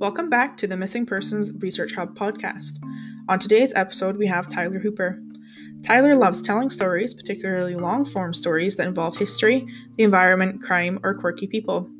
[0.00, 2.78] Welcome back to the Missing Persons Research Hub podcast.
[3.28, 5.22] On today's episode, we have Tyler Hooper.
[5.82, 9.66] Tyler loves telling stories, particularly long form stories that involve history,
[9.98, 11.90] the environment, crime, or quirky people.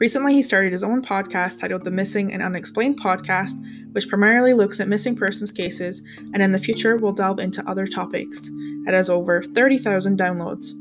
[0.00, 3.52] Recently, he started his own podcast titled The Missing and Unexplained Podcast,
[3.92, 7.86] which primarily looks at missing persons cases, and in the future will delve into other
[7.86, 8.50] topics.
[8.84, 10.72] It has over 30,000 downloads.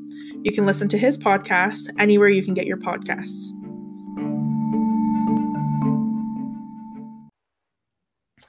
[0.41, 3.51] You can listen to his podcast anywhere you can get your podcasts.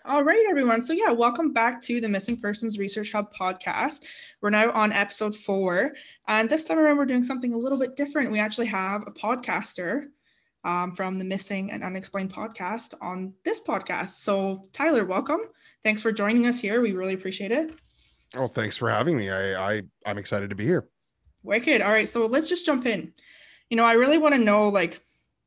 [0.09, 0.81] All right, everyone.
[0.81, 4.07] So, yeah, welcome back to the Missing Persons Research Hub podcast.
[4.41, 5.93] We're now on episode four.
[6.27, 8.33] And this time around, we're doing something a little bit different.
[8.33, 10.07] We actually have a podcaster
[10.65, 14.09] um, from the Missing and Unexplained podcast on this podcast.
[14.09, 15.41] So, Tyler, welcome.
[15.83, 16.81] Thanks for joining us here.
[16.81, 17.75] We really appreciate it.
[18.35, 19.29] Oh, thanks for having me.
[19.29, 20.89] I, I I'm excited to be here.
[21.43, 21.83] Wicked.
[21.83, 23.13] All right, so let's just jump in.
[23.69, 25.03] You know, I really want to know like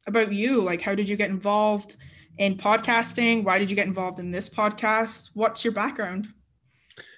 [0.05, 0.62] about you.
[0.62, 1.95] Like, how did you get involved?
[2.37, 3.43] In podcasting?
[3.43, 5.32] Why did you get involved in this podcast?
[5.34, 6.29] What's your background?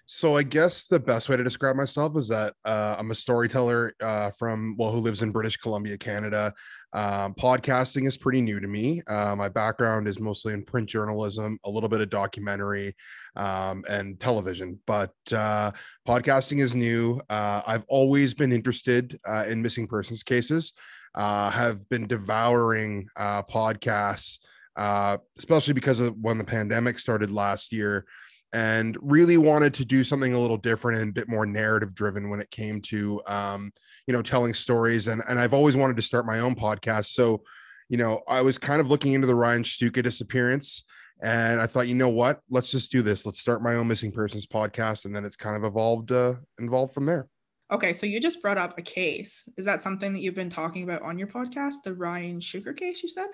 [0.06, 3.96] So I guess the best way to describe myself is that uh, I'm a storyteller
[4.02, 6.54] uh, from well, who lives in British Columbia, Canada.
[6.92, 9.02] Um, podcasting is pretty new to me.
[9.08, 12.96] Uh, my background is mostly in print journalism, a little bit of documentary,
[13.38, 14.78] um, and television.
[14.86, 15.72] But uh,
[16.06, 17.22] podcasting is new.
[17.30, 20.74] Uh, I've always been interested uh, in missing persons cases.
[21.16, 24.40] have been devouring podcasts
[24.76, 28.06] uh, especially because of when the pandemic started last year
[28.54, 32.30] and really wanted to do something a little different and a bit more narrative driven
[32.30, 33.72] when it came to um,
[34.08, 35.08] you know telling stories.
[35.08, 37.06] And and I've always wanted to start my own podcast.
[37.08, 37.44] So
[37.90, 40.84] you know I was kind of looking into the Ryan Shtuka disappearance
[41.22, 42.42] and I thought you know what?
[42.50, 43.26] Let's just do this.
[43.26, 46.94] Let's start my own missing persons podcast and then it's kind of evolved uh, involved
[46.94, 47.28] from there.
[47.72, 49.50] Okay, so you just brought up a case.
[49.58, 53.02] Is that something that you've been talking about on your podcast, the Ryan Shtuka case
[53.02, 53.30] you said?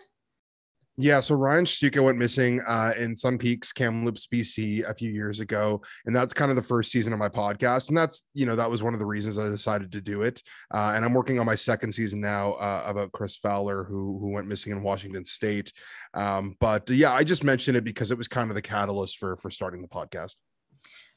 [1.02, 5.40] Yeah, so Ryan Shtuka went missing uh, in Sun Peaks, Kamloops, BC, a few years
[5.40, 8.58] ago, and that's kind of the first season of my podcast, and that's you know
[8.58, 10.44] that was one of the reasons I decided to do it.
[10.74, 14.32] Uh, and I'm working on my second season now uh, about Chris Fowler, who who
[14.32, 15.72] went missing in Washington State.
[16.14, 19.38] Um, but yeah, I just mentioned it because it was kind of the catalyst for
[19.38, 20.36] for starting the podcast.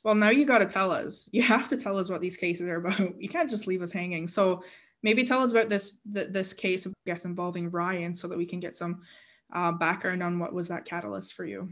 [0.05, 1.29] Well, now you got to tell us.
[1.33, 3.01] You have to tell us what these cases are about.
[3.19, 4.29] You can't just leave us hanging.
[4.29, 4.63] So
[5.03, 8.61] maybe tell us about this this case, I guess, involving Ryan, so that we can
[8.61, 9.01] get some
[9.53, 11.69] uh, background on what was that catalyst for you?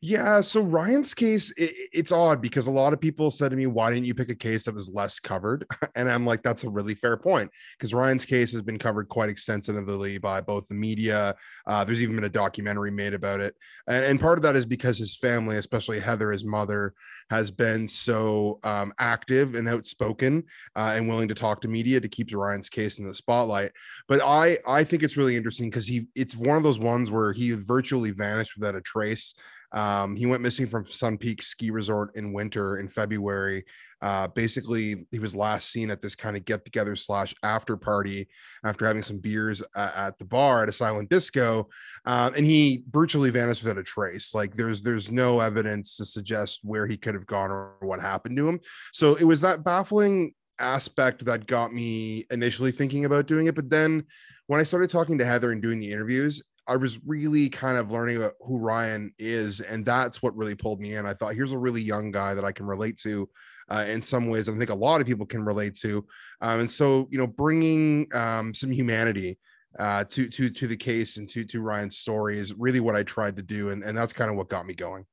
[0.00, 3.66] Yeah, so Ryan's case, it, it's odd because a lot of people said to me,
[3.66, 5.66] "Why didn't you pick a case that was less covered?"
[5.96, 9.28] And I'm like, "That's a really fair point because Ryan's case has been covered quite
[9.28, 11.34] extensively by both the media.
[11.66, 13.54] Uh, there's even been a documentary made about it,
[13.86, 16.94] and, and, part of that is because his family, especially Heather, his mother,
[17.30, 20.44] has been so um, active and outspoken
[20.76, 23.72] uh, and willing to talk to media to keep Ryan's case in the spotlight.
[24.08, 27.32] But I I think it's really interesting because he it's one of those ones where
[27.32, 29.34] he virtually vanished without a trace.
[29.74, 33.64] Um, he went missing from Sun Peak Ski Resort in winter in February.
[34.00, 38.28] Uh, basically, he was last seen at this kind of get together slash after party
[38.64, 41.68] after having some beers at, at the bar at a silent disco,
[42.06, 44.32] um, and he virtually vanished without a trace.
[44.32, 48.36] Like there's there's no evidence to suggest where he could have gone or what happened
[48.36, 48.60] to him.
[48.92, 53.70] So it was that baffling aspect that got me initially thinking about doing it, but
[53.70, 54.04] then
[54.46, 57.90] when I started talking to Heather and doing the interviews, I was really kind of
[57.90, 61.06] learning about who Ryan is, and that's what really pulled me in.
[61.06, 63.28] I thought here's a really young guy that I can relate to
[63.70, 64.48] uh, in some ways.
[64.48, 66.06] I think a lot of people can relate to,
[66.40, 69.38] um, and so you know, bringing um, some humanity
[69.78, 73.02] uh, to to to the case and to to Ryan's story is really what I
[73.02, 75.04] tried to do, and and that's kind of what got me going.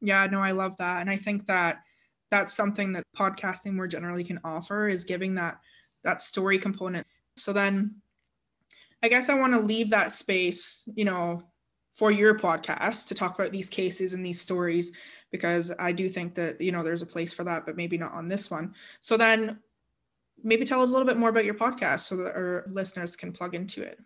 [0.00, 1.80] Yeah, no, I love that, and I think that
[2.30, 5.58] that's something that podcasting more generally can offer is giving that
[6.04, 7.06] that story component.
[7.36, 8.01] So then
[9.02, 11.42] I guess I want to leave that space, you know,
[11.94, 14.92] for your podcast to talk about these cases and these stories
[15.30, 18.12] because I do think that, you know, there's a place for that, but maybe not
[18.12, 18.74] on this one.
[19.00, 19.58] So then
[20.42, 23.32] maybe tell us a little bit more about your podcast so that our listeners can
[23.32, 23.98] plug into it.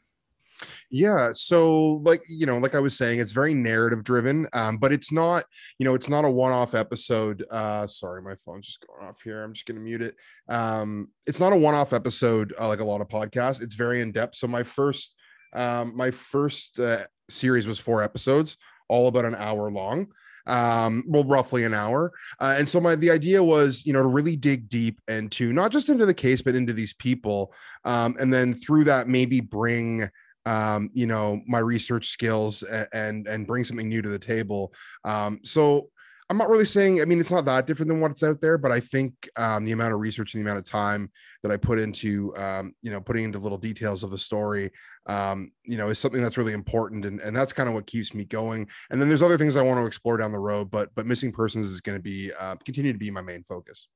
[0.91, 1.31] Yeah.
[1.33, 5.11] So, like, you know, like I was saying, it's very narrative driven, um, but it's
[5.11, 5.45] not,
[5.79, 7.45] you know, it's not a one off episode.
[7.51, 9.43] Uh, sorry, my phone's just going off here.
[9.43, 10.17] I'm just going to mute it.
[10.49, 13.61] Um, it's not a one off episode uh, like a lot of podcasts.
[13.61, 14.37] It's very in depth.
[14.37, 15.15] So, my first,
[15.53, 18.57] um, my first uh, series was four episodes,
[18.89, 20.09] all about an hour long
[20.47, 24.09] um well roughly an hour uh, and so my the idea was you know to
[24.09, 27.53] really dig deep and to not just into the case but into these people
[27.85, 30.09] um and then through that maybe bring
[30.47, 34.73] um, you know, my research skills and, and, and bring something new to the table.
[35.05, 35.91] Um, so
[36.29, 38.73] I'm not really saying, I mean, it's not that different than what's out there, but
[38.73, 41.11] I think um, the amount of research and the amount of time
[41.43, 44.73] that I put into, um, you know, putting into little details of the story,
[45.07, 47.05] um, you know, is something that's really important.
[47.05, 48.67] And, and that's kind of what keeps me going.
[48.91, 51.31] And then there's other things I want to explore down the road, but, but missing
[51.31, 53.87] persons is going to be, uh, continue to be my main focus.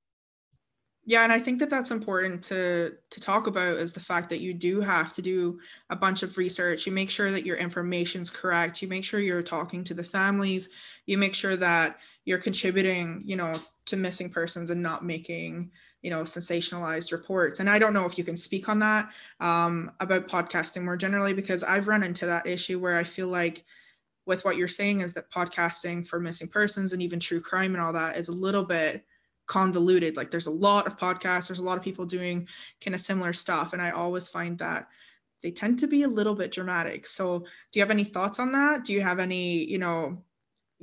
[1.06, 4.40] Yeah, and I think that that's important to to talk about is the fact that
[4.40, 5.58] you do have to do
[5.88, 6.86] a bunch of research.
[6.86, 8.82] You make sure that your information's correct.
[8.82, 10.68] You make sure you're talking to the families.
[11.06, 13.54] You make sure that you're contributing, you know,
[13.86, 17.60] to missing persons and not making, you know, sensationalized reports.
[17.60, 19.10] And I don't know if you can speak on that
[19.40, 23.64] um, about podcasting more generally because I've run into that issue where I feel like
[24.26, 27.82] with what you're saying is that podcasting for missing persons and even true crime and
[27.82, 29.04] all that is a little bit
[29.50, 30.16] convoluted.
[30.16, 32.46] Like there's a lot of podcasts, there's a lot of people doing
[32.82, 33.72] kind of similar stuff.
[33.72, 34.86] And I always find that
[35.42, 37.04] they tend to be a little bit dramatic.
[37.04, 38.84] So do you have any thoughts on that?
[38.84, 40.22] Do you have any, you know,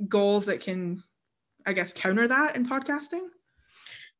[0.06, 1.02] goals that can,
[1.64, 3.26] I guess, counter that in podcasting?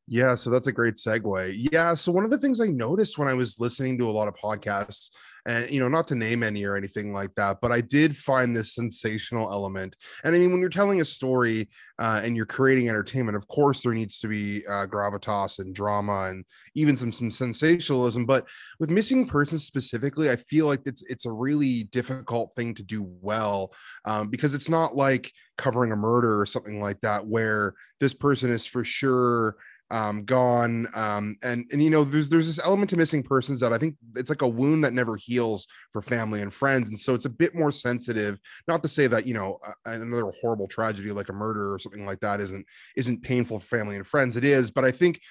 [0.07, 1.67] Yeah, so that's a great segue.
[1.71, 4.27] Yeah, so one of the things I noticed when I was listening to a lot
[4.27, 5.11] of podcasts
[5.49, 8.55] and you know not to name any or anything like that but i did find
[8.55, 9.95] this sensational element.
[10.23, 13.81] And i mean when you're telling a story uh, and you're creating entertainment of course
[13.81, 18.47] there needs to be uh, gravitas and drama and even some some sensationalism but
[18.79, 23.03] with missing persons specifically i feel like it's it's a really difficult thing to do
[23.21, 23.73] well
[24.05, 28.49] um, because it's not like covering a murder or something like that where this person
[28.49, 29.55] is for sure
[29.91, 30.87] um, gone.
[30.95, 33.95] Um, and and you know, there's there's this element to missing persons that I think
[34.15, 37.29] it's like a wound that never heals for family and friends, and so it's a
[37.29, 38.39] bit more sensitive.
[38.67, 42.19] Not to say that you know another horrible tragedy like a murder or something like
[42.19, 42.65] that isn't
[42.95, 44.37] isn't painful for family and friends.
[44.37, 45.21] It is, but I think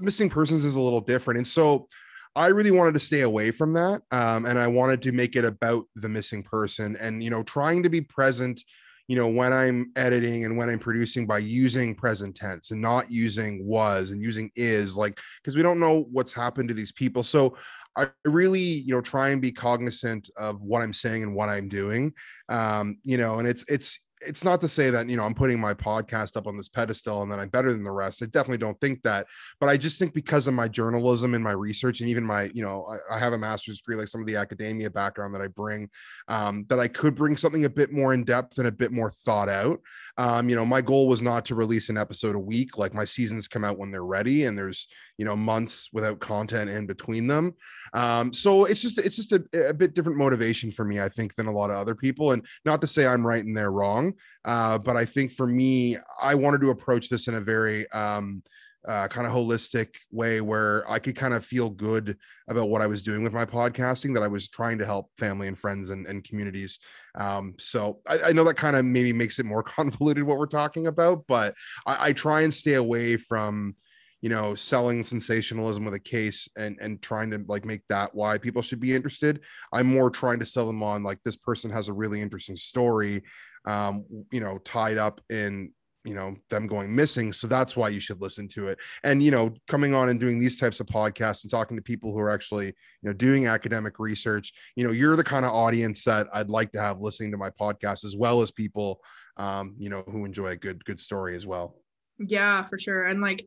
[0.00, 1.88] missing persons is a little different, and so.
[2.34, 5.44] I really wanted to stay away from that, um, and I wanted to make it
[5.46, 8.62] about the missing person, and you know, trying to be present
[9.08, 13.10] you know when i'm editing and when i'm producing by using present tense and not
[13.10, 17.22] using was and using is like because we don't know what's happened to these people
[17.22, 17.56] so
[17.98, 21.68] I really, you know, try and be cognizant of what I'm saying and what I'm
[21.68, 22.12] doing.
[22.48, 25.60] Um, you know, and it's it's it's not to say that you know i'm putting
[25.60, 28.22] my podcast up on this pedestal and then i'm better than the rest.
[28.22, 29.26] I definitely don't think that
[29.60, 32.62] but i just think because of my journalism and my research and even my you
[32.62, 35.48] know i, I have a master's degree like some of the academia background that i
[35.48, 35.88] bring
[36.28, 39.10] um, that i could bring something a bit more in depth and a bit more
[39.10, 39.80] thought out.
[40.18, 42.78] Um, you know my goal was not to release an episode a week.
[42.78, 44.88] Like my seasons come out when they're ready and there's
[45.18, 47.54] you know months without content in between them
[47.94, 51.34] um, so it's just it's just a, a bit different motivation for me i think
[51.34, 54.12] than a lot of other people and not to say i'm right and they're wrong
[54.46, 58.42] uh, but I think for me, I wanted to approach this in a very um,
[58.86, 62.16] uh, kind of holistic way where I could kind of feel good
[62.48, 65.48] about what I was doing with my podcasting, that I was trying to help family
[65.48, 66.78] and friends and, and communities.
[67.16, 70.46] Um, so I, I, know that kind of maybe makes it more convoluted what we're
[70.46, 73.74] talking about, but I, I try and stay away from
[74.22, 78.38] you know selling sensationalism with a case and and trying to like make that why
[78.38, 79.40] people should be interested.
[79.72, 83.22] I'm more trying to sell them on like this person has a really interesting story
[83.66, 85.72] um, you know, tied up in
[86.04, 87.32] you know them going missing.
[87.32, 88.78] So that's why you should listen to it.
[89.02, 92.12] And you know coming on and doing these types of podcasts and talking to people
[92.12, 96.04] who are actually you know doing academic research you know you're the kind of audience
[96.04, 99.00] that i'd like to have listening to my podcast as well as people
[99.36, 101.74] um you know who enjoy a good good story as well.
[102.20, 103.04] Yeah for sure.
[103.04, 103.44] And like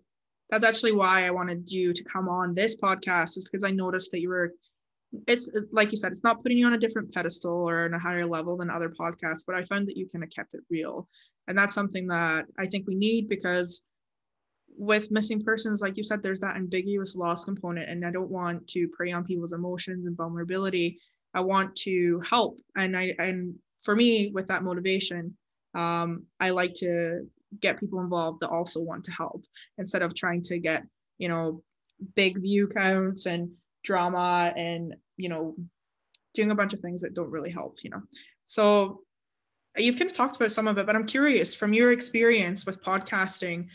[0.50, 4.12] that's actually why i wanted you to come on this podcast is because i noticed
[4.12, 4.54] that you were
[5.28, 8.00] it's like you said, it's not putting you on a different pedestal or in a
[8.00, 11.08] higher level than other podcasts, but I found that you kind of kept it real.
[11.48, 13.88] And that's something that I think we need because
[14.78, 17.90] with missing persons, like you said, there's that ambiguous loss component.
[17.90, 21.00] And I don't want to prey on people's emotions and vulnerability.
[21.34, 22.60] I want to help.
[22.78, 25.36] And I and for me, with that motivation,
[25.74, 27.26] um, I like to
[27.60, 29.44] get people involved that also want to help
[29.78, 30.84] instead of trying to get,
[31.18, 31.64] you know,
[32.16, 33.52] big view counts and
[33.84, 35.56] drama and you know
[36.34, 38.02] doing a bunch of things that don't really help you know.
[38.46, 39.02] So
[39.78, 42.84] you've kind of talked about some of it but i'm curious from your experience with
[42.84, 43.68] podcasting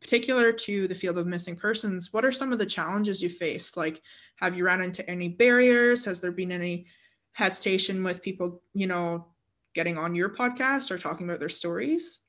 [0.00, 3.76] particular to the field of missing persons what are some of the challenges you faced?
[3.76, 4.00] Like
[4.36, 6.04] have you run into any barriers?
[6.06, 6.86] Has there been any
[7.32, 9.26] hesitation with people you know
[9.74, 12.20] getting on your podcast or talking about their stories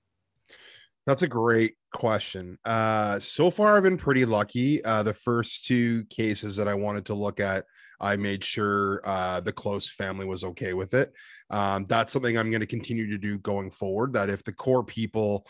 [1.05, 2.58] that's a great question.
[2.63, 4.84] Uh, so far, I've been pretty lucky.
[4.84, 7.65] Uh, the first two cases that I wanted to look at,
[8.00, 11.12] I made sure uh, the close family was okay with it.
[11.50, 14.13] Um, that's something I'm going to continue to do going forward.
[14.13, 15.46] That if the core people,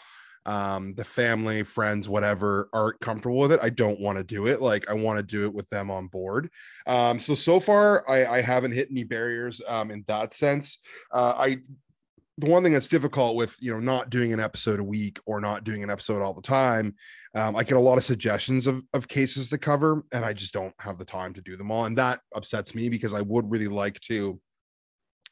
[0.45, 4.61] um, the family, friends, whatever, aren't comfortable with it, I don't want to do it.
[4.61, 6.49] Like I want to do it with them on board.
[6.87, 10.79] Um, so so far, I, I haven't hit any barriers um, in that sense.
[11.13, 11.57] Uh, I
[12.37, 15.41] the one thing that's difficult with you know not doing an episode a week or
[15.41, 16.95] not doing an episode all the time
[17.35, 20.53] um, i get a lot of suggestions of, of cases to cover and i just
[20.53, 23.49] don't have the time to do them all and that upsets me because i would
[23.49, 24.39] really like to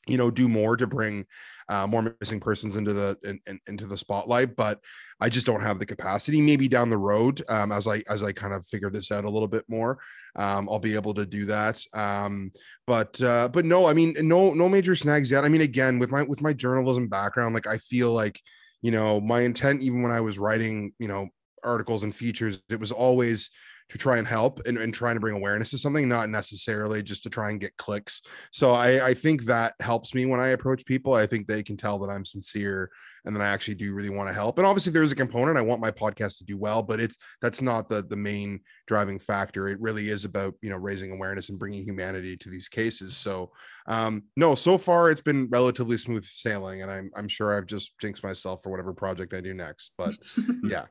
[0.10, 1.26] you know do more to bring
[1.70, 4.80] uh, more missing persons into the in, in, into the spotlight but
[5.22, 6.42] i just don't have the capacity.
[6.42, 9.30] Maybe down the road um, as i as i kind of figure this out a
[9.30, 10.00] little bit more
[10.36, 11.84] um, i'll be able to do that.
[11.94, 12.52] Um,
[12.88, 15.46] but uh, but no i mean no no major snags yet.
[15.46, 18.42] I mean again with my with my journalism background like i feel like
[18.82, 21.30] you know my intent even when i was writing you know
[21.64, 23.50] articles and features it was always
[23.90, 27.24] to try and help and, and trying to bring awareness to something, not necessarily just
[27.24, 28.22] to try and get clicks.
[28.52, 31.14] So I, I think that helps me when I approach people.
[31.14, 32.92] I think they can tell that I'm sincere
[33.26, 34.58] and that I actually do really want to help.
[34.58, 37.62] And obviously there's a component I want my podcast to do well, but it's that's
[37.62, 39.68] not the the main driving factor.
[39.68, 43.18] It really is about, you know, raising awareness and bringing humanity to these cases.
[43.18, 43.52] So
[43.88, 47.98] um no, so far it's been relatively smooth sailing and I'm I'm sure I've just
[48.00, 49.92] jinxed myself for whatever project I do next.
[49.98, 50.16] But
[50.64, 50.86] yeah.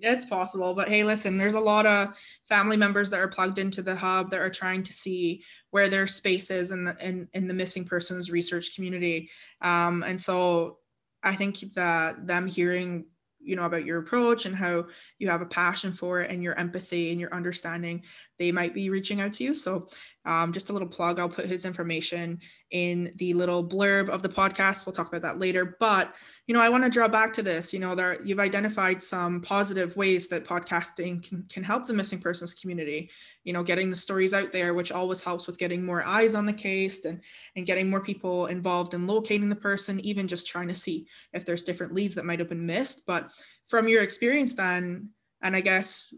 [0.00, 2.14] It's possible, but hey, listen, there's a lot of
[2.48, 6.06] family members that are plugged into the hub that are trying to see where their
[6.06, 9.30] space is in the in, in the missing persons research community.
[9.60, 10.78] Um, and so
[11.22, 13.06] I think that them hearing
[13.40, 14.86] you know about your approach and how
[15.18, 18.02] you have a passion for it and your empathy and your understanding
[18.38, 19.86] they might be reaching out to you so
[20.28, 22.38] um, just a little plug i'll put his information
[22.70, 24.84] in the little blurb of the podcast.
[24.84, 25.76] We'll talk about that later.
[25.80, 26.14] But
[26.46, 27.72] you know i want to draw back to this.
[27.72, 32.18] You know there you've identified some positive ways that podcasting can, can help the missing
[32.18, 33.10] persons community.
[33.44, 36.46] You know getting the stories out there which always helps with getting more eyes on
[36.46, 37.22] the case and
[37.56, 41.44] and getting more people involved in locating the person even just trying to see if
[41.44, 43.06] there's different leads that might have been missed.
[43.06, 43.32] But
[43.66, 45.10] from your experience then
[45.42, 46.14] and i guess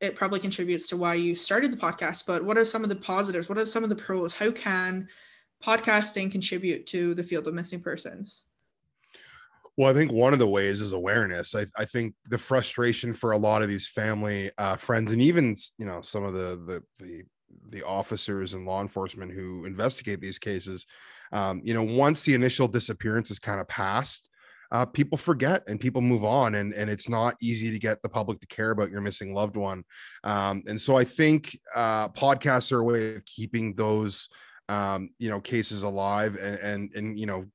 [0.00, 2.96] it probably contributes to why you started the podcast but what are some of the
[2.96, 3.48] positives?
[3.48, 4.34] What are some of the pros?
[4.34, 5.08] How can
[5.62, 8.44] podcasting contribute to the field of missing persons?
[9.76, 11.54] Well, I think one of the ways is awareness.
[11.54, 15.54] I, I think the frustration for a lot of these family uh, friends, and even
[15.78, 17.22] you know some of the the the
[17.68, 20.86] the officers and law enforcement who investigate these cases,
[21.32, 24.28] um, you know, once the initial disappearance is kind of passed,
[24.72, 28.08] uh, people forget and people move on, and and it's not easy to get the
[28.08, 29.84] public to care about your missing loved one.
[30.24, 34.28] Um, and so I think uh, podcasts are a way of keeping those
[34.68, 37.46] um, you know cases alive and and and you know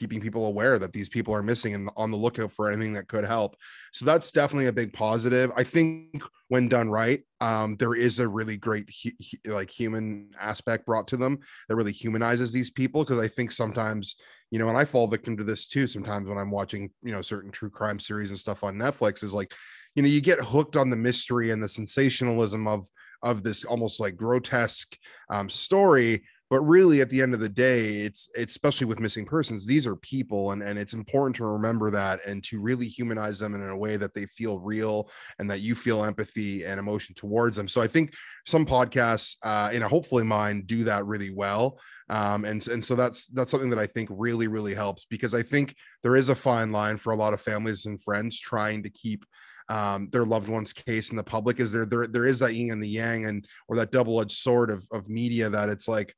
[0.00, 3.06] keeping people aware that these people are missing and on the lookout for anything that
[3.06, 3.54] could help.
[3.92, 5.52] So that's definitely a big positive.
[5.56, 10.86] I think when done right, um, there is a really great hu- like human aspect
[10.86, 11.38] brought to them
[11.68, 13.04] that really humanizes these people.
[13.04, 14.16] Because I think sometimes,
[14.50, 15.86] you know, and I fall victim to this too.
[15.86, 19.32] Sometimes when I'm watching, you know, certain true crime series and stuff on Netflix, is
[19.32, 19.54] like,
[19.94, 22.88] you know, you get hooked on the mystery and the sensationalism of
[23.22, 24.96] of this almost like grotesque
[25.30, 29.24] um, story but really at the end of the day it's, it's especially with missing
[29.24, 33.38] persons these are people and, and it's important to remember that and to really humanize
[33.38, 37.14] them in a way that they feel real and that you feel empathy and emotion
[37.14, 37.68] towards them.
[37.68, 38.12] So i think
[38.46, 41.78] some podcasts uh and hopefully mine do that really well.
[42.08, 45.42] Um, and and so that's that's something that I think really really helps because I
[45.42, 48.90] think there is a fine line for a lot of families and friends trying to
[48.90, 49.24] keep
[49.68, 52.72] um, their loved one's case in the public is there there there is that yin
[52.72, 56.12] and the yang and or that double edged sword of of media that it's like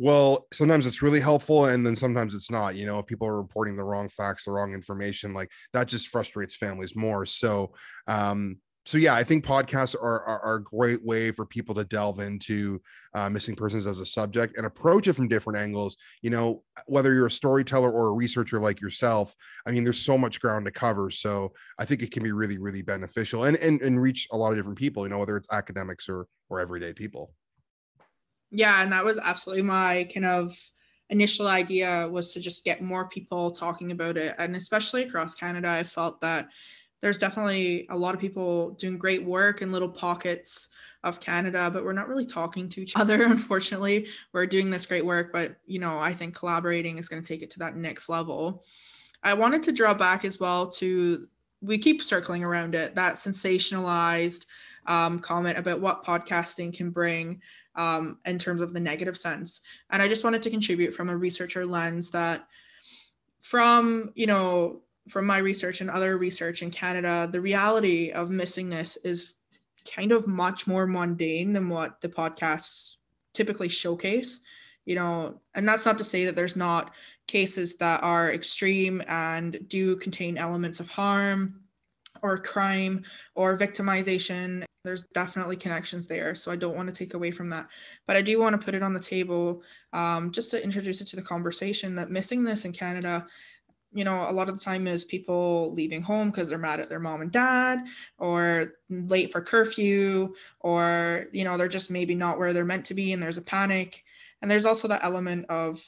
[0.00, 3.36] well sometimes it's really helpful and then sometimes it's not you know if people are
[3.36, 7.70] reporting the wrong facts the wrong information like that just frustrates families more so
[8.06, 11.84] um so yeah i think podcasts are, are, are a great way for people to
[11.84, 12.80] delve into
[13.12, 17.12] uh, missing persons as a subject and approach it from different angles you know whether
[17.12, 20.70] you're a storyteller or a researcher like yourself i mean there's so much ground to
[20.70, 24.36] cover so i think it can be really really beneficial and and, and reach a
[24.36, 27.34] lot of different people you know whether it's academics or or everyday people
[28.50, 30.52] yeah and that was absolutely my kind of
[31.10, 34.34] initial idea was to just get more people talking about it.
[34.38, 36.48] And especially across canada i felt that
[37.00, 40.68] there's definitely a lot of people doing great work in little pockets
[41.02, 44.06] of canada but we're not really talking to each other unfortunately.
[44.32, 47.42] We're doing this great work but you know i think collaborating is going to take
[47.42, 48.64] it to that next level.
[49.22, 51.26] I wanted to draw back as well to
[51.62, 54.46] we keep circling around it that sensationalized
[54.86, 57.40] um, comment about what podcasting can bring
[57.76, 59.62] um, in terms of the negative sense.
[59.90, 62.46] And I just wanted to contribute from a researcher lens that
[63.40, 68.98] from, you know, from my research and other research in Canada, the reality of missingness
[69.04, 69.36] is
[69.94, 72.96] kind of much more mundane than what the podcasts
[73.32, 74.40] typically showcase
[74.84, 76.92] you know and that's not to say that there's not
[77.26, 81.60] cases that are extreme and do contain elements of harm
[82.22, 83.02] or crime
[83.34, 87.68] or victimization there's definitely connections there so i don't want to take away from that.
[88.06, 91.06] But i do want to put it on the table um, just to introduce it
[91.06, 93.26] to the conversation that missingness in canada
[93.92, 96.88] you know a lot of the time is people leaving home because they're mad at
[96.88, 97.80] their mom and dad
[98.18, 102.94] or late for curfew or you know they're just maybe not where they're meant to
[102.94, 104.04] be and there's a panic.
[104.42, 105.84] And there's also that element of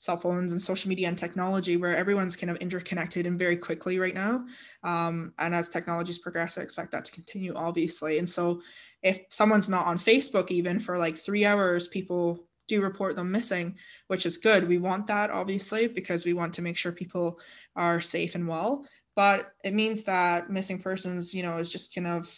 [0.00, 3.98] cell phones and social media and technology where everyone's kind of interconnected and very quickly
[3.98, 4.42] right now
[4.82, 8.62] um, and as technologies progress i expect that to continue obviously and so
[9.02, 13.76] if someone's not on facebook even for like three hours people do report them missing,
[14.06, 14.68] which is good.
[14.68, 17.40] We want that obviously because we want to make sure people
[17.74, 18.86] are safe and well.
[19.16, 22.32] But it means that missing persons, you know, is just kind of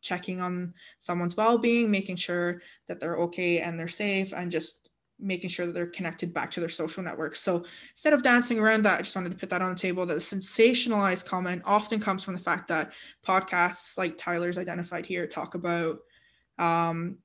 [0.00, 4.83] checking on someone's well-being, making sure that they're okay and they're safe, and just
[5.24, 7.40] making sure that they're connected back to their social networks.
[7.40, 10.06] So instead of dancing around that, I just wanted to put that on the table
[10.06, 12.92] that the sensationalized comment often comes from the fact that
[13.26, 15.98] podcasts like Tyler's identified here talk about
[16.58, 17.18] um,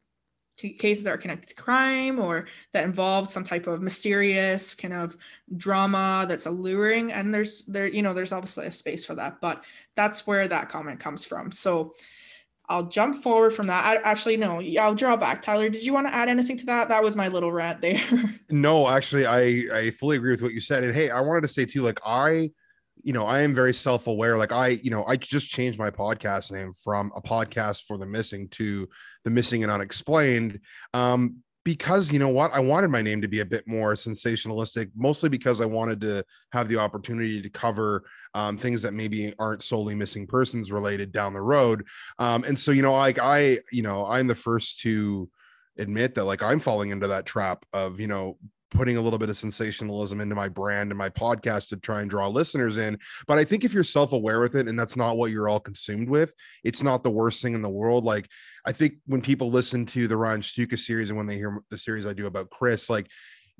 [0.57, 5.15] cases that are connected to crime or that involve some type of mysterious kind of
[5.55, 9.63] drama that's alluring and there's there you know there's obviously a space for that but
[9.95, 11.93] that's where that comment comes from so
[12.69, 13.83] I'll jump forward from that.
[13.85, 15.41] I, actually, no, I'll draw back.
[15.41, 16.87] Tyler, did you want to add anything to that?
[16.89, 18.01] That was my little rant there.
[18.49, 20.83] no, actually, I I fully agree with what you said.
[20.83, 22.51] And hey, I wanted to say too, like I
[23.03, 24.37] you know, I am very self aware.
[24.37, 28.05] Like, I, you know, I just changed my podcast name from a podcast for the
[28.05, 28.89] missing to
[29.23, 30.59] the missing and unexplained.
[30.93, 31.37] Um,
[31.69, 35.29] because you know what, I wanted my name to be a bit more sensationalistic, mostly
[35.29, 39.93] because I wanted to have the opportunity to cover um, things that maybe aren't solely
[39.93, 41.85] missing persons related down the road.
[42.17, 45.29] Um, and so, you know, like I, you know, I'm the first to
[45.77, 48.39] admit that like I'm falling into that trap of, you know,
[48.71, 52.09] putting a little bit of sensationalism into my brand and my podcast to try and
[52.09, 52.97] draw listeners in.
[53.27, 55.59] But I think if you're self aware with it and that's not what you're all
[55.59, 56.33] consumed with,
[56.63, 58.03] it's not the worst thing in the world.
[58.03, 58.29] Like,
[58.65, 61.77] I think when people listen to the Ryan Shtuka series and when they hear the
[61.77, 63.09] series I do about Chris, like,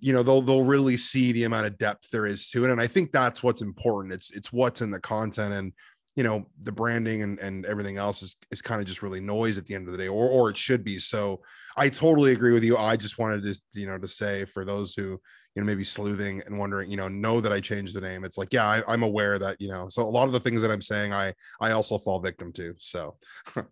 [0.01, 2.80] you know they'll they'll really see the amount of depth there is to it and
[2.80, 5.74] i think that's what's important it's it's what's in the content and
[6.16, 9.58] you know the branding and, and everything else is, is kind of just really noise
[9.58, 11.00] at the end of the day or or it should be.
[11.00, 11.42] So
[11.78, 12.78] i totally agree with you.
[12.78, 15.20] I just wanted to you know to say for those who
[15.56, 18.38] you know maybe sleuthing and wondering you know know that i changed the name it's
[18.38, 20.72] like yeah I, i'm aware that you know so a lot of the things that
[20.72, 23.16] i'm saying i i also fall victim to so.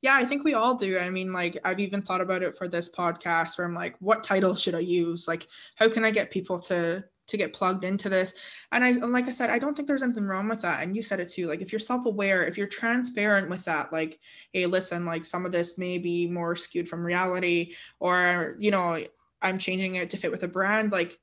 [0.00, 0.96] Yeah i think we all do.
[0.96, 4.22] I mean like i've even thought about it for this podcast where i'm like what
[4.22, 5.26] title should i use?
[5.26, 8.34] Like how can i get people to to get plugged into this.
[8.72, 10.82] And I like I said, I don't think there's anything wrong with that.
[10.82, 11.46] And you said it too.
[11.46, 14.18] Like if you're self-aware, if you're transparent with that, like,
[14.52, 18.98] hey, listen, like some of this may be more skewed from reality, or you know,
[19.40, 21.18] I'm changing it to fit with a brand, like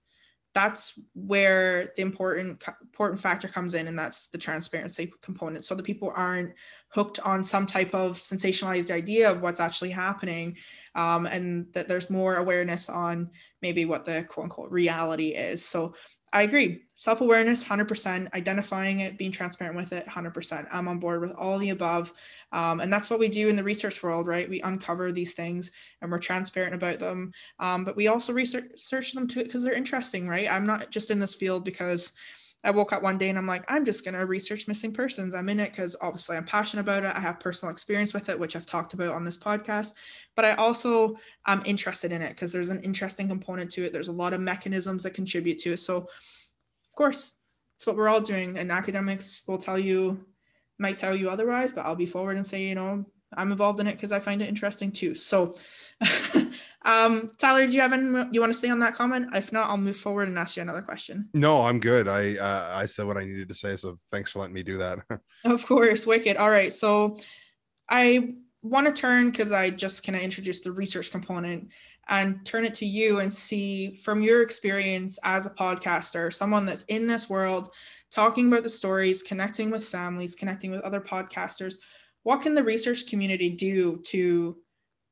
[0.56, 5.66] that's where the important important factor comes in and that's the transparency component.
[5.66, 6.54] So the people aren't
[6.88, 10.56] hooked on some type of sensationalized idea of what's actually happening
[10.96, 13.30] um, and that there's more awareness on
[13.62, 15.64] maybe what the quote unquote reality is.
[15.64, 15.94] So
[16.36, 16.84] I agree.
[16.96, 20.68] Self awareness, 100%, identifying it, being transparent with it, 100%.
[20.70, 22.12] I'm on board with all the above.
[22.52, 24.50] Um, and that's what we do in the research world, right?
[24.50, 25.72] We uncover these things
[26.02, 27.32] and we're transparent about them.
[27.60, 30.52] Um, but we also research them too because they're interesting, right?
[30.52, 32.12] I'm not just in this field because
[32.66, 35.34] I woke up one day and I'm like, I'm just going to research missing persons.
[35.34, 37.16] I'm in it because obviously I'm passionate about it.
[37.16, 39.94] I have personal experience with it, which I've talked about on this podcast.
[40.36, 43.94] But I also am interested in it because there's an interesting component to it.
[43.94, 45.78] There's a lot of mechanisms that contribute to it.
[45.78, 47.38] So, of course,
[47.76, 48.58] it's what we're all doing.
[48.58, 50.26] And academics will tell you,
[50.80, 53.06] might tell you otherwise, but I'll be forward and say, you know,
[53.38, 55.16] I'm involved in it because I find it interesting too.
[55.16, 55.56] So,
[56.86, 59.30] um, Tyler, do you have any you want to say on that comment?
[59.34, 61.30] If not, I'll move forward and ask you another question.
[61.34, 62.08] No, I'm good.
[62.08, 64.78] I uh, I said what I needed to say, so thanks for letting me do
[64.78, 65.00] that.
[65.46, 66.38] of course, wicked.
[66.38, 67.18] All right, so
[67.90, 71.70] I want to turn because I just kind of introduced the research component
[72.08, 76.84] and turn it to you and see from your experience as a podcaster, someone that's
[76.84, 77.70] in this world,
[78.12, 81.76] talking about the stories, connecting with families, connecting with other podcasters.
[82.26, 84.58] What can the research community do to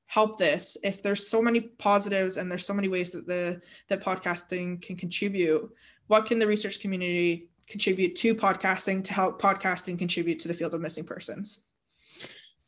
[0.08, 4.02] help this if there's so many positives and there's so many ways that the that
[4.02, 5.72] podcasting can contribute?
[6.08, 10.74] What can the research community contribute to podcasting to help podcasting contribute to the field
[10.74, 11.60] of missing persons?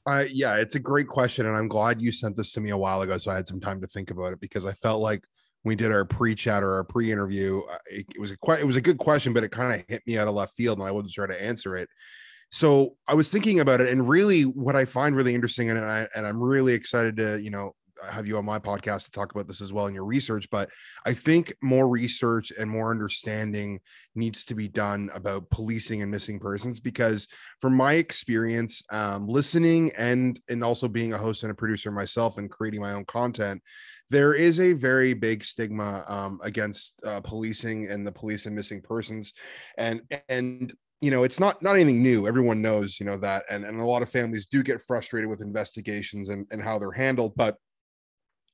[0.06, 2.78] Uh, yeah it's a great question and i'm glad you sent this to me a
[2.78, 5.26] while ago so i had some time to think about it because i felt like
[5.64, 8.82] we did our pre-chat or our pre-interview uh, it, it was a it was a
[8.82, 11.12] good question but it kind of hit me out of left field and i wasn't
[11.12, 11.90] sure to answer it
[12.56, 16.08] so I was thinking about it, and really, what I find really interesting, and I
[16.16, 17.76] and I'm really excited to you know
[18.10, 20.50] have you on my podcast to talk about this as well in your research.
[20.50, 20.70] But
[21.06, 23.82] I think more research and more understanding
[24.16, 27.28] needs to be done about policing and missing persons because,
[27.60, 32.38] from my experience, um, listening and and also being a host and a producer myself
[32.38, 33.62] and creating my own content,
[34.10, 38.82] there is a very big stigma um, against uh, policing and the police and missing
[38.82, 39.34] persons
[39.78, 42.28] and and you know it's not not anything new.
[42.28, 45.42] Everyone knows you know that and, and a lot of families do get frustrated with
[45.42, 47.58] investigations and, and how they're handled but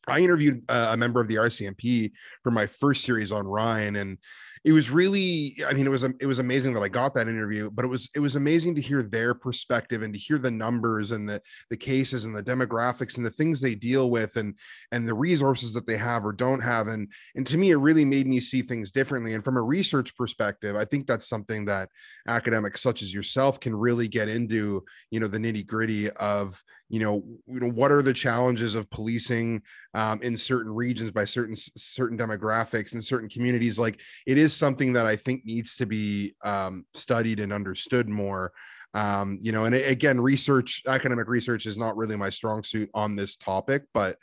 [0.07, 2.11] i interviewed a member of the rcmp
[2.43, 4.17] for my first series on ryan and
[4.63, 7.69] it was really i mean it was it was amazing that i got that interview
[7.71, 11.11] but it was it was amazing to hear their perspective and to hear the numbers
[11.11, 14.55] and the the cases and the demographics and the things they deal with and
[14.91, 16.87] and the resources that they have or don't have.
[16.87, 19.33] And and to me it really made me see things differently.
[19.33, 21.89] And from a research perspective i think that's something that
[22.27, 26.99] academics such as yourself can really get into you know the nitty gritty of you
[26.99, 29.61] know, you know what are the challenges of policing
[29.93, 33.79] um, in certain regions by certain certain demographics and certain communities.
[33.79, 38.51] Like it is something that i think needs to be um, studied and understood more.
[38.93, 43.15] Um, you know and again research academic research is not really my strong suit on
[43.15, 44.17] this topic but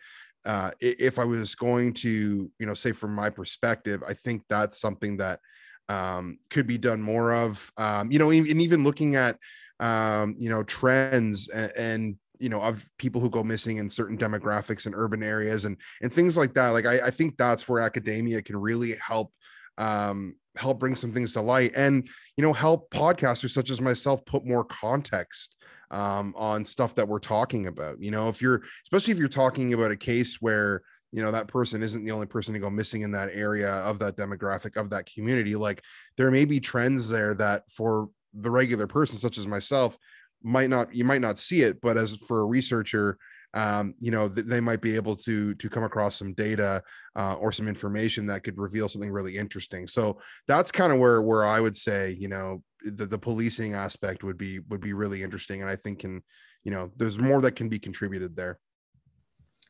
[0.44, 4.78] uh, if i was going to you know say from my perspective i think that's
[4.78, 5.40] something that
[5.88, 7.72] um, could be done more of.
[7.76, 9.38] Um, you know and even looking at
[9.80, 14.18] um, you know trends and, and you know of people who go missing in certain
[14.18, 17.80] demographics in urban areas and and things like that like i, I think that's where
[17.80, 19.32] academia can really help
[19.78, 21.72] um help bring some things to light.
[21.74, 25.56] And you know help podcasters such as myself put more context
[25.90, 28.00] um on stuff that we're talking about.
[28.00, 31.48] You know if you're especially if you're talking about a case where you know that
[31.48, 34.90] person isn't the only person to go missing in that area of that demographic of
[34.90, 35.82] that community like
[36.18, 39.96] there may be trends there that for the regular person such as myself
[40.42, 41.80] might not you might not see it.
[41.80, 43.18] But as for a researcher
[43.54, 46.82] um, you know th- they might be able to to come across some data
[47.16, 49.86] uh, or some information that could reveal something really interesting.
[49.86, 54.22] So that's kind of where where i would say you know the, the policing aspect
[54.22, 56.22] would be would be really interesting and i think can
[56.62, 58.58] you know there's more that can be contributed there.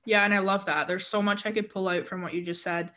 [0.04, 0.88] Yeah and i love that.
[0.88, 2.92] There's so much i could pull out from what you just said.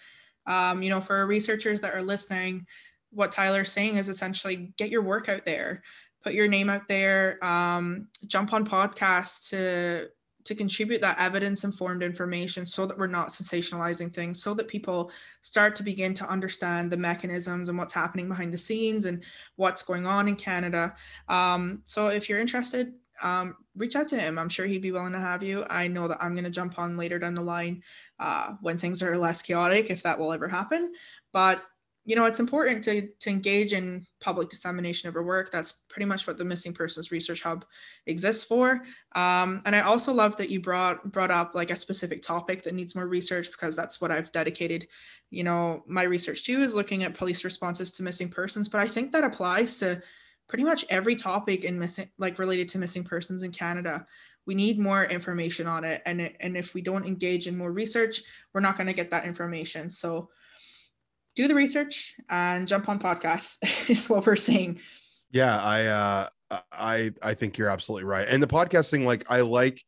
[0.47, 2.65] Um, you know for researchers that are listening
[3.13, 5.83] what tyler's saying is essentially get your work out there
[6.23, 10.07] put your name out there, um, jump on podcasts to
[10.43, 15.11] to contribute that evidence informed information so that we're not sensationalizing things so that people
[15.41, 19.23] start to begin to understand the mechanisms and what's happening behind the scenes and
[19.55, 20.93] what's going on in canada.
[21.27, 24.37] Um, so if you're interested um, reach out to him.
[24.37, 25.63] I'm sure he'd be willing to have you.
[25.69, 27.83] I know that i'm going to jump on later down the line
[28.19, 30.93] uh, when things are less chaotic if that will ever happen.
[31.31, 31.63] But
[32.03, 35.51] you know, it's important to, to engage in public dissemination of her work.
[35.51, 37.63] That's pretty much what the Missing Persons Research Hub
[38.07, 38.81] exists for.
[39.15, 42.73] Um, and I also love that you brought brought up like a specific topic that
[42.73, 44.87] needs more research because that's what I've dedicated,
[45.29, 48.67] you know, my research to is looking at police responses to missing persons.
[48.67, 50.01] But I think that applies to
[50.47, 54.05] pretty much every topic in missing, like related to missing persons in Canada.
[54.47, 58.23] We need more information on it, and and if we don't engage in more research,
[58.53, 59.91] we're not going to get that information.
[59.91, 60.29] So
[61.35, 63.57] do the research and jump on podcasts
[63.89, 64.79] is what we're saying.
[65.31, 66.27] Yeah, I uh
[66.71, 68.27] I I think you're absolutely right.
[68.27, 69.81] And the podcasting, like I like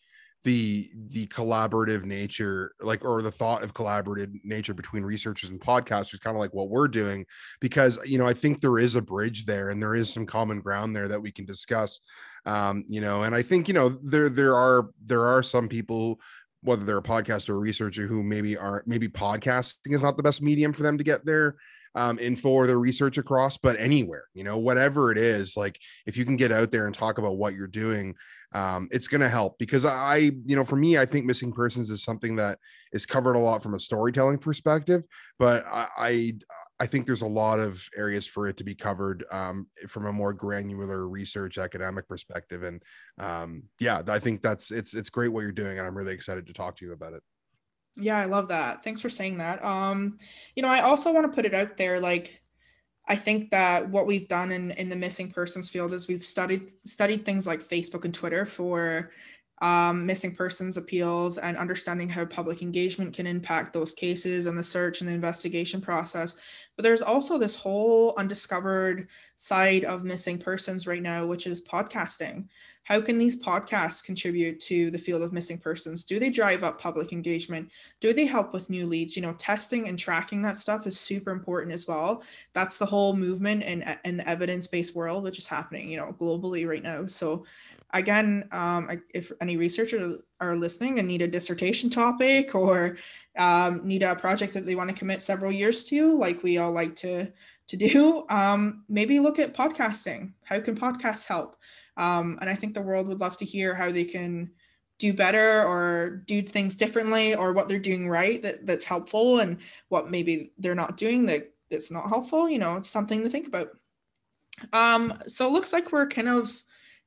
[0.44, 6.20] the the collaborative nature like or the thought of collaborative nature between researchers and podcasters
[6.20, 7.26] kind of like what we're doing
[7.62, 10.60] because you know i think there is a bridge there and there is some common
[10.60, 12.02] ground there that we can discuss
[12.46, 16.20] um you know and i think you know there there are there are some people
[16.64, 20.24] whether they're a podcaster or a researcher who maybe aren't maybe podcasting is not the
[20.24, 21.56] best medium for them to get their
[21.96, 26.18] um, info or their research across, but anywhere, you know, whatever it is, like if
[26.18, 28.16] you can get out there and talk about what you're doing,
[28.56, 31.92] um, it's going to help because I, you know, for me, I think missing persons
[31.92, 32.58] is something that
[32.94, 35.06] is covered a lot from a storytelling perspective,
[35.38, 36.34] but I, I
[36.84, 40.12] I think there's a lot of areas for it to be covered um, from a
[40.12, 42.64] more granular research academic perspective.
[42.64, 42.84] And
[43.20, 46.46] um, yeah, I think that's it's it's great what you're doing, and I'm really excited
[46.48, 47.24] to talk to you about it.
[47.96, 48.84] Yeah, I love that.
[48.84, 49.64] Thanks for saying that.
[49.64, 50.18] Um,
[50.58, 52.44] you know, I also want to put it out there, like
[53.08, 56.70] I think that what we've done in in the missing persons field is we've studied
[56.86, 59.10] studied things like Facebook and Twitter for
[59.64, 64.64] um, missing persons appeals and understanding how public engagement can impact those cases and the
[64.64, 66.36] search and the investigation process.
[66.76, 72.48] But there's also this whole undiscovered side of missing persons right now, which is podcasting.
[72.86, 76.04] How can these podcasts contribute to the field of missing persons?
[76.04, 77.72] Do they drive up public engagement?
[78.02, 79.16] Do they help with new leads?
[79.16, 82.24] You know, testing and tracking that stuff is super important as well.
[82.54, 86.68] That's the whole movement in, in the evidence-based world, which is happening, you know, globally
[86.68, 87.06] right now.
[87.06, 87.46] So
[87.94, 92.98] again, um, if any researchers are listening and need a dissertation topic or
[93.38, 96.72] um, need a project that they want to commit several years to, like we all
[96.72, 97.32] like to
[97.68, 100.34] to do, um, maybe look at podcasting.
[100.44, 101.56] How can podcasts help?
[101.96, 104.52] Um, and I think the world would love to hear how they can
[105.00, 109.58] do better or do things differently or what they're doing right that, that's helpful and
[109.90, 113.48] what maybe they're not doing that that's not helpful you know it's something to think
[113.48, 113.70] about
[114.72, 116.64] um so it looks like we're kind of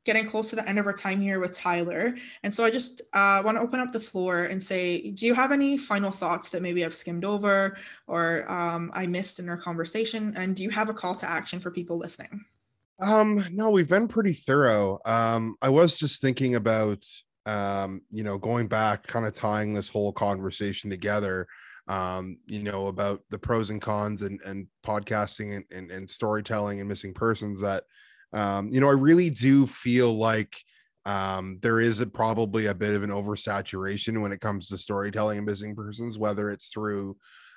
[0.06, 2.14] getting close to the end of our time here with tyler.
[2.42, 5.34] And so i just uh, want to open up the floor and say do you
[5.34, 9.58] have any final thoughts that maybe i've skimmed over or um, i missed in our
[9.58, 10.32] conversation?
[10.36, 12.44] And do you have a call to action for people listening?
[13.02, 15.00] Um no we've been pretty thorough.
[15.04, 17.04] Um i was just thinking about
[17.46, 21.46] um, you know, going back, kind of tying this whole conversation together,
[21.88, 26.80] um, you know, about the pros and cons and, and podcasting and, and, and storytelling
[26.80, 27.84] and missing persons that,
[28.32, 30.56] um, you know, I really do feel like
[31.04, 35.38] um, there is a, probably a bit of an oversaturation when it comes to storytelling
[35.38, 37.16] and missing persons, whether it's through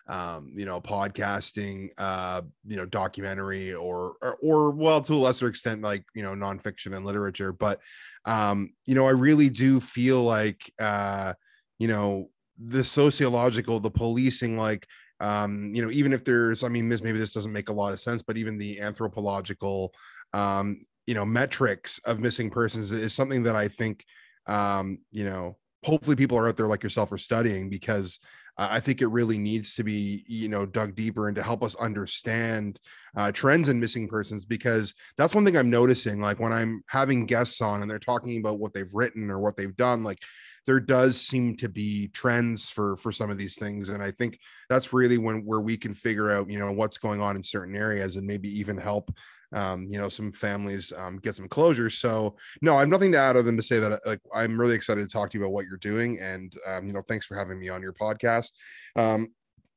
[0.10, 5.48] um, you know, podcasting, uh, you know, documentary or, or, or well, to a lesser
[5.48, 7.54] extent, like, you know, nonfiction and literature.
[7.54, 7.80] But,
[8.26, 11.34] um, you know, I really do feel like, uh,
[11.78, 14.88] you know, the sociological, the policing, like,
[15.20, 17.94] um, you know, even if there's, I mean, this maybe this doesn't make a lot
[17.94, 19.94] of sense, but even the anthropological,
[20.34, 24.06] um, you know, metrics of missing persons is something that I think,
[24.48, 28.20] um, you know, hopefully people are out there like yourself are studying because
[28.60, 31.76] I think it really needs to be, you know, dug deeper and to help us
[31.76, 32.78] understand
[33.16, 36.20] uh, trends in missing persons because that's one thing I'm noticing.
[36.20, 39.56] Like when I'm having guests on and they're talking about what they've written or what
[39.56, 40.20] they've done, like
[40.66, 44.38] there does seem to be trends for for some of these things, and I think
[44.70, 47.76] that's really when where we can figure out, you know, what's going on in certain
[47.76, 49.10] areas and maybe even help
[49.54, 51.90] um, you know, some families um, get some closure.
[51.90, 54.76] So no, I have nothing to add other than to say that like I'm really
[54.76, 57.38] excited to talk to you about what you're doing, and um, you know, thanks for
[57.38, 58.50] having me on your podcast.
[58.96, 59.28] Um,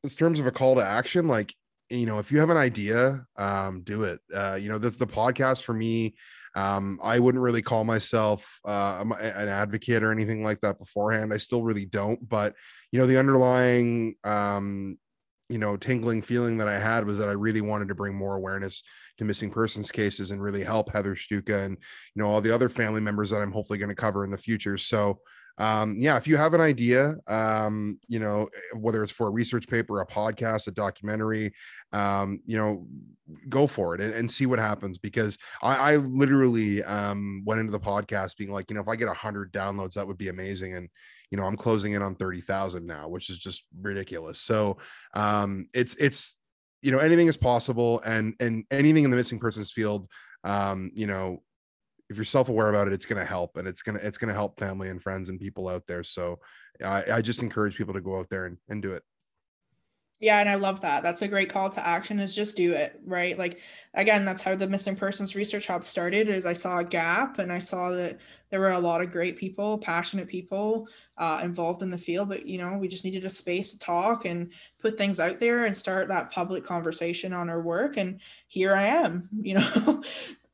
[0.05, 1.55] in terms of a call to action, like
[1.91, 4.21] you know, if you have an idea, um, do it.
[4.35, 6.15] Uh, you know, the the podcast for me.
[6.55, 11.33] Um, I wouldn't really call myself uh, an advocate or anything like that beforehand.
[11.33, 12.55] I still really don't, but
[12.91, 14.99] you know, the underlying um,
[15.53, 18.37] you know tingling feeling that I had was that I really wanted to bring more
[18.37, 18.83] awareness
[19.23, 21.77] to missing persons cases and really help Heather Shtuka and
[22.15, 24.39] you know all the other family members that I'm hopefully going to cover in the
[24.39, 24.77] future.
[24.77, 25.21] So
[25.59, 29.69] um, yeah, if you have an idea, um, you know whether it's for a research
[29.69, 31.53] paper, a podcast, a documentary,
[31.93, 32.87] um, you know,
[33.49, 37.73] go for it and, and see what happens because I, I literally um, went into
[37.73, 40.29] the podcast being like, you know, if I get a hundred downloads, that would be
[40.29, 40.89] amazing and
[41.31, 44.77] you know i'm closing in on 30,000 now which is just ridiculous so
[45.15, 46.37] um it's it's
[46.83, 50.09] you know anything is possible and and anything in the missing persons field
[50.45, 51.41] um you know
[52.13, 54.29] if you're self-aware about it it's going to help and it's going to it's going
[54.29, 56.05] to help family and friends and people out there.
[56.05, 56.39] So
[56.85, 59.03] I, I just encourage people to go out there and, and do it
[60.23, 61.03] yeah, and I love that.
[61.03, 63.37] That's a great call to action is just do it, right?
[63.37, 63.61] Like
[63.95, 67.53] again, that's how the missing persons research hub started is I saw a gap and
[67.53, 70.87] I saw that there were a lot of great people, passionate people
[71.19, 74.25] uh, involved in the field, but you know, we just needed a space to talk
[74.25, 78.77] and put things out there and start that public conversation on our work and here
[78.77, 80.05] I am, you know.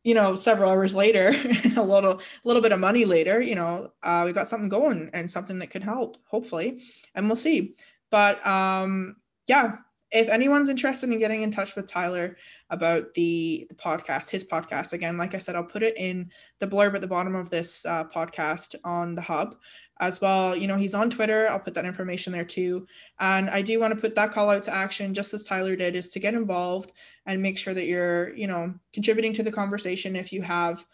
[0.04, 1.34] you know, several hours later,
[1.76, 5.30] a little, little bit of money later, you know, uh, we got something going and
[5.30, 6.80] something that could help, hopefully,
[7.14, 7.74] and we'll see.
[8.08, 9.16] But um,
[9.48, 9.76] yeah,
[10.10, 12.36] if anyone's interested in getting in touch with Tyler
[12.70, 16.30] about the, the podcast, his podcast, again, like I said, I'll put it in
[16.60, 19.56] the blurb at the bottom of this uh, podcast on the hub
[20.00, 20.56] as well.
[20.56, 21.48] You know, he's on Twitter.
[21.48, 22.86] I'll put that information there too.
[23.20, 25.94] And I do want to put that call out to action, just as Tyler did,
[25.94, 26.92] is to get involved
[27.26, 30.86] and make sure that you're, you know, contributing to the conversation if you have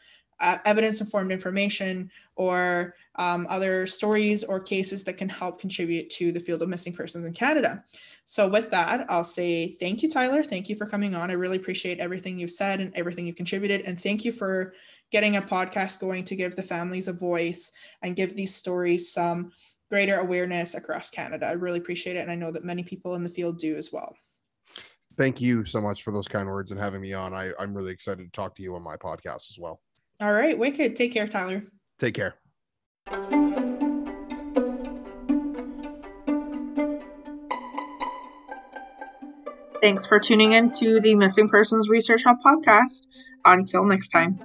[0.45, 6.33] uh, evidence informed information or um, other stories or cases that can help contribute to
[6.33, 7.83] the field of missing persons in Canada.
[8.27, 10.45] So, with that, I'll say thank you, Tyler.
[10.45, 11.31] Thank you for coming on.
[11.31, 13.83] I really appreciate everything you've said and everything you've contributed.
[13.83, 14.75] And thank you for
[15.11, 19.51] getting a podcast going to give the families a voice and give these stories some
[19.91, 21.47] greater awareness across Canada.
[21.47, 22.21] I really appreciate it.
[22.21, 24.15] And I know that many people in the field do as well.
[25.17, 27.33] Thank you so much for those kind words and having me on.
[27.33, 29.81] I, I'm really excited to talk to you on my podcast as well.
[30.25, 30.59] All right.
[30.59, 30.97] Wicked.
[30.97, 31.65] Take care, Tyler.
[31.99, 32.35] Take care.
[39.83, 43.07] Thanks for tuning in to the Missing Persons Research Hub podcast.
[43.45, 44.41] Until next time.